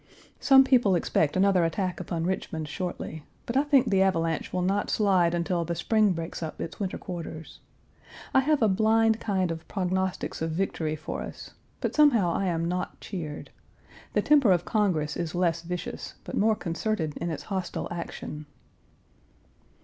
Some 0.39 0.63
people 0.63 0.95
expect 0.95 1.37
another 1.37 1.63
attack 1.63 1.99
upon 1.99 2.23
Richmond 2.23 2.67
shortly, 2.67 3.23
but 3.45 3.55
I 3.55 3.61
think 3.63 3.87
the 3.91 4.01
avalanche 4.01 4.51
will 4.51 4.63
not 4.63 4.89
slide 4.89 5.35
until 5.35 5.63
the 5.63 5.75
spring 5.75 6.13
breaks 6.13 6.41
up 6.41 6.59
its 6.59 6.79
winter 6.79 6.97
quarters. 6.97 7.59
I 8.33 8.39
have 8.39 8.63
a 8.63 8.67
blind 8.67 9.19
kind 9.19 9.51
of 9.51 9.67
prognostics 9.67 10.41
of 10.41 10.49
victory 10.49 10.95
for 10.95 11.21
us, 11.21 11.51
but 11.81 11.93
somehow 11.93 12.31
I 12.33 12.47
am 12.47 12.65
not 12.67 12.99
cheered. 12.99 13.51
The 14.13 14.23
temper 14.23 14.51
of 14.51 14.65
Congress 14.65 15.15
is 15.15 15.35
less 15.35 15.61
vicious, 15.61 16.15
but 16.23 16.35
more 16.35 16.55
concerted 16.55 17.15
in 17.17 17.29
its 17.29 17.43
hostile 17.43 17.87
action." 17.91 18.47